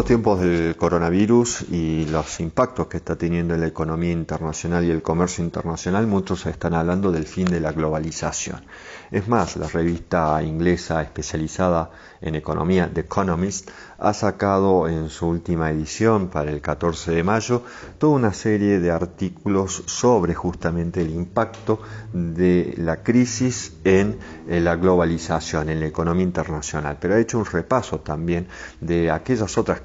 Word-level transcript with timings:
estos 0.00 0.08
tiempos 0.08 0.40
del 0.40 0.76
coronavirus 0.76 1.66
y 1.70 2.06
los 2.06 2.40
impactos 2.40 2.86
que 2.86 2.96
está 2.96 3.16
teniendo 3.16 3.52
en 3.52 3.60
la 3.60 3.66
economía 3.66 4.12
internacional 4.12 4.82
y 4.82 4.90
el 4.90 5.02
comercio 5.02 5.44
internacional, 5.44 6.06
muchos 6.06 6.46
están 6.46 6.72
hablando 6.72 7.12
del 7.12 7.26
fin 7.26 7.44
de 7.44 7.60
la 7.60 7.72
globalización. 7.72 8.62
Es 9.10 9.28
más, 9.28 9.56
la 9.56 9.68
revista 9.68 10.42
inglesa 10.42 11.02
especializada 11.02 11.90
en 12.22 12.34
economía, 12.34 12.90
The 12.92 13.00
Economist, 13.00 13.68
ha 13.98 14.14
sacado 14.14 14.88
en 14.88 15.10
su 15.10 15.26
última 15.26 15.70
edición 15.70 16.28
para 16.28 16.50
el 16.50 16.60
14 16.60 17.12
de 17.12 17.22
mayo 17.22 17.62
toda 17.98 18.14
una 18.14 18.32
serie 18.32 18.78
de 18.78 18.90
artículos 18.90 19.82
sobre 19.86 20.34
justamente 20.34 21.02
el 21.02 21.10
impacto 21.10 21.80
de 22.12 22.74
la 22.78 23.02
crisis 23.02 23.74
en 23.84 24.18
la 24.48 24.76
globalización, 24.76 25.68
en 25.68 25.80
la 25.80 25.86
economía 25.86 26.24
internacional. 26.24 26.96
Pero 27.00 27.14
ha 27.14 27.20
hecho 27.20 27.38
un 27.38 27.44
repaso 27.44 28.00
también 28.00 28.46
de 28.80 29.10
aquellas 29.10 29.58
otras 29.58 29.80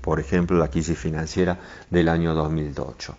por 0.00 0.18
ejemplo 0.18 0.58
la 0.58 0.68
crisis 0.68 0.98
financiera 0.98 1.58
del 1.88 2.08
año 2.08 2.34
2008. 2.34 3.16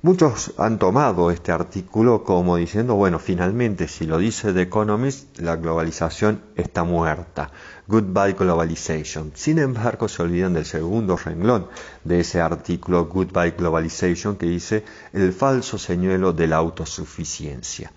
Muchos 0.00 0.54
han 0.58 0.78
tomado 0.78 1.30
este 1.30 1.52
artículo 1.52 2.24
como 2.24 2.56
diciendo, 2.56 2.94
bueno, 2.94 3.18
finalmente, 3.18 3.88
si 3.88 4.06
lo 4.06 4.18
dice 4.18 4.52
The 4.52 4.62
Economist, 4.62 5.38
la 5.38 5.56
globalización 5.56 6.40
está 6.56 6.84
muerta. 6.84 7.50
Goodbye 7.86 8.34
Globalization. 8.34 9.32
Sin 9.34 9.58
embargo, 9.58 10.08
se 10.08 10.22
olvidan 10.22 10.54
del 10.54 10.64
segundo 10.66 11.16
renglón 11.16 11.68
de 12.04 12.20
ese 12.20 12.40
artículo 12.40 13.06
Goodbye 13.06 13.52
Globalization 13.52 14.36
que 14.36 14.46
dice 14.46 14.84
el 15.12 15.32
falso 15.32 15.78
señuelo 15.78 16.32
de 16.32 16.46
la 16.48 16.56
autosuficiencia. 16.56 17.90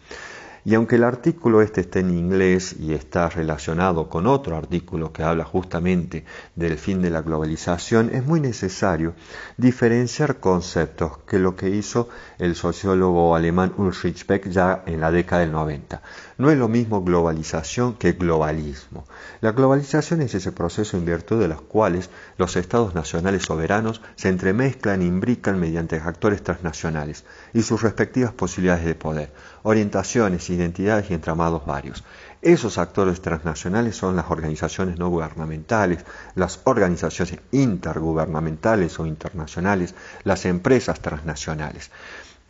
Y 0.68 0.76
aunque 0.76 0.98
el 0.98 1.06
artículo 1.06 1.62
este 1.62 1.80
esté 1.80 2.02
en 2.02 2.10
inglés 2.10 2.76
y 2.78 2.92
está 2.92 3.30
relacionado 3.30 4.10
con 4.10 4.28
otro 4.28 4.58
artículo 4.58 5.14
que 5.14 5.24
habla 5.24 5.46
justamente 5.46 6.26
del 6.58 6.78
fin 6.78 7.02
de 7.02 7.10
la 7.10 7.22
globalización, 7.22 8.10
es 8.14 8.26
muy 8.26 8.42
necesario 8.42 9.14
diferenciar 9.56 10.42
conceptos 10.42 11.20
que 11.20 11.40
lo 11.40 11.56
que 11.56 11.70
hizo 11.70 12.10
el 12.38 12.54
sociólogo 12.54 13.34
alemán 13.34 13.76
Ulrich 13.78 14.28
Beck 14.28 14.50
ya 14.50 14.84
en 14.86 15.00
la 15.00 15.10
década 15.10 15.40
del 15.40 15.54
90. 15.54 16.02
No 16.38 16.52
es 16.52 16.58
lo 16.58 16.68
mismo 16.68 17.02
globalización 17.02 17.94
que 17.94 18.12
globalismo. 18.12 19.06
La 19.40 19.54
globalización 19.54 20.22
es 20.22 20.36
ese 20.36 20.52
proceso 20.52 20.98
en 20.98 21.06
virtud 21.06 21.40
de 21.40 21.48
los 21.48 21.62
cuales 21.62 22.10
los 22.38 22.58
estados 22.58 22.94
nacionales 22.94 23.44
soberanos 23.44 24.02
se 24.18 24.28
entremezclan 24.28 25.02
e 25.02 25.06
imbrican 25.06 25.62
mediante 25.62 25.96
actores 25.96 26.44
transnacionales 26.44 27.24
y 27.54 27.62
sus 27.62 27.82
respectivas 27.84 28.34
posibilidades 28.34 28.84
de 28.84 28.96
poder, 28.96 29.32
orientaciones 29.64 30.50
y 30.50 30.57
identidades 30.58 31.10
y 31.10 31.14
entramados 31.14 31.66
varios. 31.66 32.04
Esos 32.42 32.78
actores 32.78 33.22
transnacionales 33.22 33.96
son 33.96 34.16
las 34.16 34.30
organizaciones 34.30 35.00
no 35.00 35.10
gubernamentales, 35.10 36.06
las 36.36 36.60
organizaciones 36.66 37.40
intergubernamentales 37.52 39.00
o 39.00 39.06
internacionales, 39.06 39.96
las 40.24 40.46
empresas 40.46 41.00
transnacionales. 41.00 41.90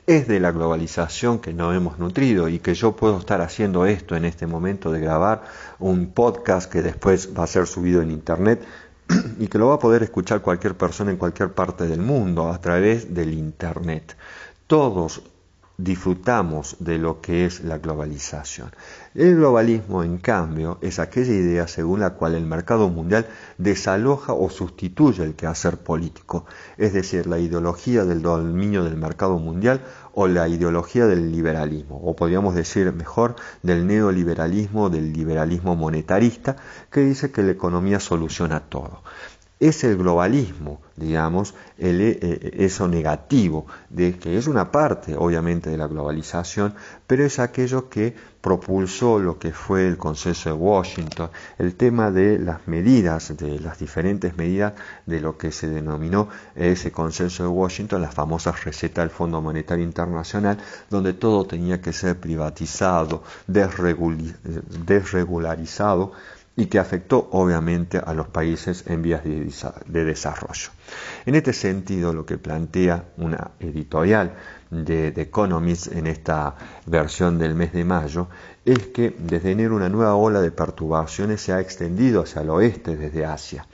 Es 0.06 0.28
de 0.28 0.40
la 0.40 0.52
globalización 0.52 1.40
que 1.40 1.54
nos 1.54 1.76
hemos 1.76 2.00
nutrido 2.00 2.50
y 2.50 2.60
que 2.60 2.74
yo 2.74 2.96
puedo 2.96 3.20
estar 3.20 3.42
haciendo 3.42 3.86
esto 3.86 4.16
en 4.16 4.26
este 4.26 4.48
momento 4.48 4.92
de 4.92 5.00
grabar 5.00 5.44
un 5.80 6.12
podcast 6.12 6.72
que 6.72 6.82
después 6.82 7.30
va 7.38 7.44
a 7.44 7.48
ser 7.48 7.68
subido 7.68 8.02
en 8.02 8.12
internet 8.12 8.66
y 9.40 9.48
que 9.48 9.58
lo 9.58 9.68
va 9.68 9.76
a 9.76 9.80
poder 9.80 10.04
escuchar 10.04 10.42
cualquier 10.42 10.76
persona 10.76 11.12
en 11.12 11.18
cualquier 11.18 11.54
parte 11.54 11.88
del 11.88 12.02
mundo 12.02 12.52
a 12.52 12.60
través 12.60 13.14
del 13.14 13.34
internet. 13.34 14.18
Todos 14.68 15.22
disfrutamos 15.78 16.76
de 16.80 16.98
lo 16.98 17.22
que 17.22 17.46
es 17.46 17.64
la 17.64 17.78
globalización. 17.78 18.72
El 19.14 19.36
globalismo, 19.36 20.04
en 20.04 20.18
cambio, 20.18 20.80
es 20.82 20.98
aquella 20.98 21.34
idea 21.34 21.68
según 21.68 22.00
la 22.00 22.16
cual 22.16 22.34
el 22.34 22.46
mercado 22.46 22.90
mundial 22.90 23.28
desaloja 23.60 24.34
o 24.34 24.50
sustituye 24.50 25.24
el 25.24 25.36
quehacer 25.36 25.78
político, 25.78 26.46
es 26.78 26.94
decir, 26.94 27.28
la 27.28 27.38
ideología 27.38 28.06
del 28.06 28.24
dominio 28.24 28.84
del 28.84 28.98
mercado 28.98 29.38
mundial 29.38 29.82
o 30.14 30.28
la 30.28 30.48
ideología 30.48 31.06
del 31.06 31.32
liberalismo, 31.32 32.02
o 32.04 32.16
podríamos 32.16 32.56
decir 32.56 32.92
mejor 32.92 33.36
del 33.62 33.86
neoliberalismo, 33.86 34.90
del 34.90 35.14
liberalismo 35.14 35.76
monetarista, 35.76 36.56
que 36.92 37.02
dice 37.02 37.32
que 37.32 37.44
la 37.44 37.52
economía 37.52 38.00
soluciona 38.00 38.62
todo 38.62 39.04
es 39.60 39.84
el 39.84 39.98
globalismo, 39.98 40.82
digamos, 40.96 41.56
el, 41.78 42.00
eh, 42.02 42.18
eh, 42.22 42.52
eso 42.60 42.88
negativo, 42.88 43.66
de 43.90 44.18
que 44.18 44.38
es 44.38 44.48
una 44.48 44.72
parte, 44.72 45.16
obviamente, 45.18 45.72
de 45.72 45.78
la 45.78 45.88
globalización, 45.88 46.76
pero 47.08 47.26
es 47.26 47.40
aquello 47.40 47.90
que 47.90 48.16
propulsó 48.42 49.20
lo 49.20 49.40
que 49.40 49.52
fue 49.52 49.88
el 49.88 49.98
consenso 49.98 50.50
de 50.50 50.56
Washington, 50.56 51.30
el 51.58 51.76
tema 51.76 52.12
de 52.12 52.38
las 52.40 52.68
medidas, 52.68 53.36
de 53.36 53.60
las 53.60 53.80
diferentes 53.80 54.38
medidas 54.38 54.74
de 55.06 55.20
lo 55.20 55.38
que 55.38 55.52
se 55.52 55.68
denominó 55.68 56.30
ese 56.56 56.92
consenso 56.92 57.44
de 57.44 57.50
Washington, 57.50 58.02
la 58.02 58.12
famosa 58.12 58.52
receta 58.52 59.02
del 59.02 59.10
Fondo 59.10 59.42
Monetario 59.42 59.84
Internacional, 59.84 60.58
donde 60.90 61.14
todo 61.14 61.46
tenía 61.46 61.82
que 61.82 61.94
ser 61.94 62.20
privatizado, 62.20 63.24
desregularizado, 63.48 66.12
y 66.58 66.66
que 66.66 66.80
afectó 66.80 67.30
obviamente 67.32 68.02
a 68.04 68.14
los 68.14 68.28
países 68.28 68.84
en 68.88 69.04
vías 69.04 69.24
de 69.24 70.04
desarrollo. 70.04 70.72
En 71.26 71.36
este 71.36 71.54
sentido, 71.54 72.12
lo 72.12 72.26
que 72.26 72.40
plantea 72.40 73.06
una 73.18 73.52
editorial 73.60 74.34
de 74.72 75.12
The 75.12 75.22
Economist 75.22 75.94
en 75.94 76.08
esta 76.08 76.56
versión 76.88 77.38
del 77.38 77.54
mes 77.54 77.74
de 77.74 77.86
mayo 77.86 78.28
es 78.66 78.88
que 78.88 79.16
desde 79.18 79.52
enero 79.52 79.76
una 79.76 79.88
nueva 79.88 80.16
ola 80.16 80.42
de 80.42 80.52
perturbaciones 80.52 81.42
se 81.42 81.54
ha 81.54 81.62
extendido 81.62 82.24
hacia 82.24 82.42
el 82.42 82.50
oeste 82.50 82.98
desde 82.98 83.24
Asia. 83.24 83.66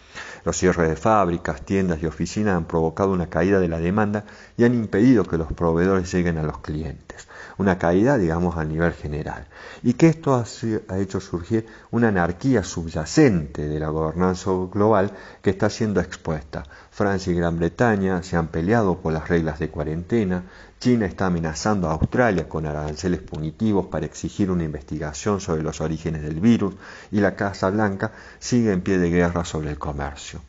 Los 0.45 0.57
cierres 0.57 0.89
de 0.89 0.95
fábricas, 0.95 1.61
tiendas 1.61 2.01
y 2.01 2.05
oficinas 2.05 2.55
han 2.55 2.65
provocado 2.65 3.11
una 3.11 3.29
caída 3.29 3.59
de 3.59 3.67
la 3.67 3.79
demanda 3.79 4.25
y 4.57 4.63
han 4.63 4.73
impedido 4.73 5.23
que 5.25 5.37
los 5.37 5.51
proveedores 5.53 6.11
lleguen 6.11 6.37
a 6.37 6.43
los 6.43 6.59
clientes 6.59 7.27
una 7.57 7.77
caída, 7.77 8.17
digamos, 8.17 8.57
a 8.57 8.63
nivel 8.63 8.93
general. 8.93 9.47
Y 9.81 9.93
que 9.93 10.07
esto 10.07 10.35
ha, 10.35 10.97
hecho 10.97 11.19
surgir 11.19 11.65
una 11.91 12.09
anarquía 12.09 12.63
subyacente 12.63 13.67
de 13.67 13.79
la 13.79 13.89
gobernanza 13.89 14.51
global 14.71 15.11
que 15.41 15.51
está 15.51 15.69
siendo 15.69 15.99
expuesta. 15.99 16.63
Francia 16.91 17.31
y 17.31 17.35
Gran 17.35 17.57
Bretaña 17.57 18.23
se 18.23 18.37
han 18.37 18.47
peleado 18.47 18.97
por 18.99 19.13
las 19.13 19.27
reglas 19.27 19.59
de 19.59 19.69
cuarentena, 19.69 20.43
China 20.83 21.05
está 21.05 21.27
amenazando 21.27 21.87
a 21.87 21.93
Australia 21.93 22.49
con 22.49 22.65
aranceles 22.65 23.21
punitivos 23.21 23.85
para 23.85 24.05
exigir 24.05 24.51
una 24.51 24.65
investigación 24.65 25.39
sobre 25.39 25.63
los 25.63 25.79
orígenes 25.79 26.23
del 26.23 26.41
virus 26.41 26.75
y 27.09 27.21
la 27.21 27.37
Casa 27.37 27.69
Blanca 27.69 28.11
sigue 28.37 28.73
en 28.73 28.81
pie 28.81 28.97
de 28.97 29.09
guerra 29.09 29.45
sobre 29.45 29.69
el 29.69 29.79
comercio. 29.79 30.41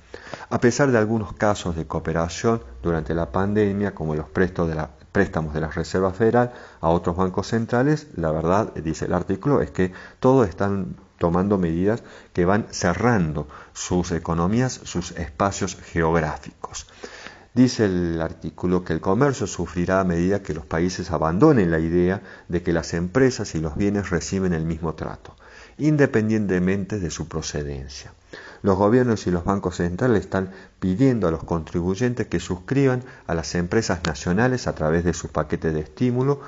A 0.51 0.59
pesar 0.59 0.91
de 0.91 0.99
algunos 0.99 1.35
casos 1.35 1.77
de 1.77 1.87
cooperación 1.87 2.61
durante 2.83 3.15
la 3.15 3.31
pandemia, 3.31 3.95
como 3.95 4.17
los 4.17 4.27
préstamos 4.29 5.55
de 5.55 5.61
la 5.61 5.71
Reserva 5.71 6.13
Federal 6.13 6.53
a 6.81 6.89
otros 6.89 7.17
bancos 7.17 7.47
centrales, 7.47 8.09
la 8.17 8.33
verdad, 8.33 8.75
dice 8.75 9.05
el 9.05 9.15
artículo, 9.15 9.61
es 9.61 9.71
que 9.71 9.93
todos 10.19 10.49
están 10.49 10.97
tomando 11.17 11.59
medidas 11.59 12.03
que 12.33 12.45
van 12.45 12.67
cerrando 12.71 13.47
sus 13.73 14.11
economías, 14.11 14.81
sus 14.83 15.13
espacios 15.13 15.77
geográficos. 15.77 16.64
Dice 17.55 17.85
el 17.85 18.21
artículo 18.21 18.83
que 18.83 18.93
el 18.93 19.01
comercio 19.01 19.47
sufrirá 19.47 20.01
a 20.01 20.05
medida 20.05 20.43
que 20.43 20.55
los 20.55 20.67
países 20.67 21.13
abandonen 21.13 21.71
la 21.71 21.79
idea 21.79 22.21
de 22.49 22.65
que 22.65 22.73
las 22.73 22.95
empresas 22.95 23.55
y 23.55 23.61
los 23.61 23.77
bienes 23.77 24.11
reciben 24.11 24.53
el 24.53 24.65
mismo 24.65 24.97
trato, 24.97 25.37
independientemente 25.79 26.99
de 26.99 27.11
su 27.11 27.29
procedencia. 27.29 28.13
Los 28.63 28.77
gobiernos 28.77 29.29
y 29.29 29.31
los 29.31 29.45
bancos 29.45 29.77
centrales 29.77 30.23
están 30.23 30.51
pidiendo 30.81 31.29
a 31.29 31.31
los 31.31 31.45
contribuyentes 31.45 32.27
que 32.27 32.41
suscriban 32.41 33.05
a 33.29 33.35
las 33.37 33.55
empresas 33.55 34.01
nacionales 34.05 34.67
a 34.67 34.75
través 34.75 35.05
de 35.05 35.15
sus 35.15 35.31
paquetes 35.31 35.75
de 35.75 35.81
estímulo, 35.81 36.41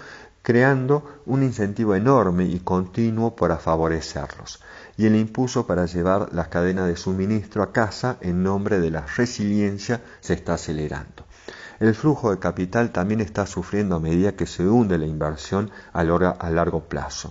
creando 0.47 1.23
un 1.27 1.43
incentivo 1.43 1.97
enorme 1.97 2.45
y 2.45 2.61
continuo 2.61 3.35
para 3.35 3.57
favorecerlos, 3.57 4.61
y 4.97 5.07
el 5.07 5.17
impulso 5.17 5.67
para 5.67 5.87
llevar 5.87 6.29
las 6.33 6.47
cadenas 6.47 6.87
de 6.87 6.95
suministro 6.95 7.65
a 7.65 7.73
casa 7.73 8.19
en 8.21 8.45
nombre 8.45 8.79
de 8.79 8.93
la 8.93 9.05
resiliencia 9.17 10.03
se 10.21 10.35
está 10.35 10.55
acelerando. 10.55 11.25
El 11.81 11.97
flujo 11.97 12.31
de 12.31 12.39
capital 12.39 12.93
también 12.93 13.21
está 13.21 13.45
sufriendo 13.45 13.97
a 13.97 14.01
medida 14.01 14.37
que 14.37 14.47
se 14.47 14.69
hunde 14.69 14.99
la 14.99 15.07
inversión 15.07 15.73
a 15.93 16.05
largo 16.05 16.85
plazo. 16.85 17.29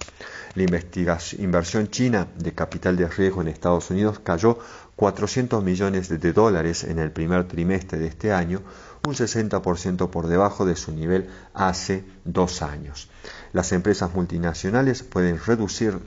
La 0.56 0.64
inversión 0.64 1.88
china 1.88 2.28
de 2.38 2.52
capital 2.52 2.98
de 2.98 3.08
riesgo 3.08 3.42
en 3.42 3.48
Estados 3.48 3.92
Unidos 3.92 4.20
cayó 4.20 4.60
400 4.96 5.64
millones 5.64 6.08
de 6.08 6.34
dólares 6.34 6.84
en 6.84 7.00
el 7.00 7.12
primer 7.12 7.48
trimestre 7.48 8.00
de 8.00 8.08
este 8.08 8.32
año, 8.32 8.62
un 9.06 9.14
60% 9.14 10.10
por 10.10 10.28
debajo 10.28 10.66
de 10.66 10.76
su 10.76 10.92
nivel 10.92 11.30
hace 11.54 12.06
dos 12.24 12.62
años. 12.62 13.10
Las 13.52 13.72
empresas 13.72 14.14
multinacionales 14.14 15.04
pueden 15.04 15.40
reducir 15.40 16.00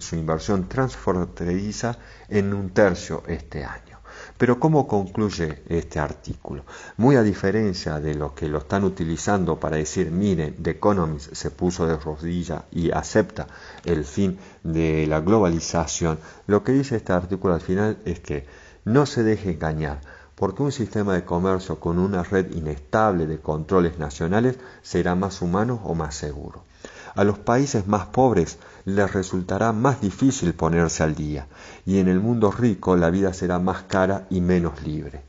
su 0.00 0.16
inversión 0.16 0.68
transfronteriza 0.68 1.98
en 2.28 2.52
un 2.52 2.70
tercio 2.70 3.22
este 3.26 3.64
año. 3.64 4.01
Pero 4.38 4.58
¿cómo 4.58 4.86
concluye 4.86 5.62
este 5.68 5.98
artículo? 5.98 6.64
Muy 6.96 7.16
a 7.16 7.22
diferencia 7.22 8.00
de 8.00 8.14
lo 8.14 8.34
que 8.34 8.48
lo 8.48 8.58
están 8.58 8.84
utilizando 8.84 9.58
para 9.58 9.76
decir, 9.76 10.10
miren, 10.10 10.56
The 10.62 10.70
Economist 10.70 11.34
se 11.34 11.50
puso 11.50 11.86
de 11.86 11.96
rodilla 11.96 12.64
y 12.70 12.90
acepta 12.90 13.46
el 13.84 14.04
fin 14.04 14.38
de 14.62 15.06
la 15.06 15.20
globalización, 15.20 16.18
lo 16.46 16.64
que 16.64 16.72
dice 16.72 16.96
este 16.96 17.12
artículo 17.12 17.54
al 17.54 17.60
final 17.60 17.98
es 18.04 18.20
que 18.20 18.46
no 18.84 19.06
se 19.06 19.22
deje 19.22 19.52
engañar 19.52 20.00
porque 20.34 20.62
un 20.62 20.72
sistema 20.72 21.14
de 21.14 21.24
comercio 21.24 21.78
con 21.78 22.00
una 22.00 22.24
red 22.24 22.52
inestable 22.52 23.26
de 23.26 23.38
controles 23.38 23.98
nacionales 23.98 24.58
será 24.82 25.14
más 25.14 25.40
humano 25.40 25.80
o 25.84 25.94
más 25.94 26.16
seguro. 26.16 26.64
A 27.14 27.24
los 27.24 27.38
países 27.38 27.86
más 27.86 28.06
pobres 28.06 28.58
les 28.84 29.12
resultará 29.12 29.72
más 29.72 30.00
difícil 30.00 30.54
ponerse 30.54 31.02
al 31.02 31.14
día, 31.14 31.46
y 31.84 31.98
en 31.98 32.08
el 32.08 32.20
mundo 32.20 32.50
rico 32.50 32.96
la 32.96 33.10
vida 33.10 33.34
será 33.34 33.58
más 33.58 33.82
cara 33.82 34.26
y 34.30 34.40
menos 34.40 34.82
libre. 34.82 35.22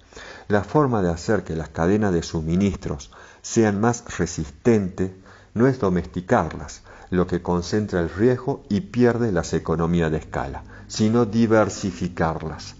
La 0.48 0.64
forma 0.64 1.02
de 1.02 1.12
hacer 1.12 1.44
que 1.44 1.56
las 1.56 1.70
cadenas 1.70 2.14
de 2.14 2.24
suministros 2.24 3.12
sean 3.42 3.82
más 3.82 4.18
resistentes 4.18 5.12
no 5.54 5.68
es 5.68 5.80
domesticarlas, 5.80 6.84
lo 7.10 7.28
que 7.28 7.42
concentra 7.42 8.00
el 8.00 8.10
riesgo 8.10 8.64
y 8.70 8.82
pierde 8.82 9.32
las 9.32 9.54
economías 9.54 10.12
de 10.12 10.18
escala, 10.18 10.64
sino 10.88 11.26
diversificarlas. 11.26 12.76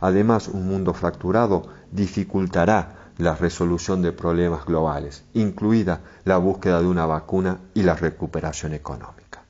Además, 0.00 0.48
un 0.48 0.66
mundo 0.66 0.94
fracturado 0.94 1.68
dificultará 1.90 2.97
la 3.18 3.34
resolución 3.34 4.00
de 4.00 4.12
problemas 4.12 4.64
globales, 4.64 5.24
incluida 5.34 6.00
la 6.24 6.38
búsqueda 6.38 6.80
de 6.80 6.86
una 6.86 7.06
vacuna 7.06 7.58
y 7.74 7.82
la 7.82 7.94
recuperación 7.94 8.72
económica. 8.72 9.42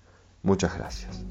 Muchas 0.42 0.74
gracias. 0.76 1.22